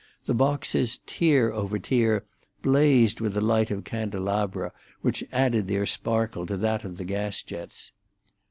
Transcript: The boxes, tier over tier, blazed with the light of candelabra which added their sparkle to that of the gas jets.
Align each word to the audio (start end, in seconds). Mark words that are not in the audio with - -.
The 0.25 0.33
boxes, 0.33 0.99
tier 1.05 1.51
over 1.51 1.77
tier, 1.77 2.25
blazed 2.63 3.21
with 3.21 3.35
the 3.35 3.39
light 3.41 3.69
of 3.69 3.83
candelabra 3.83 4.71
which 5.01 5.23
added 5.31 5.67
their 5.67 5.85
sparkle 5.85 6.47
to 6.47 6.57
that 6.57 6.83
of 6.83 6.97
the 6.97 7.05
gas 7.05 7.43
jets. 7.43 7.91